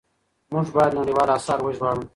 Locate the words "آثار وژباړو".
1.37-2.03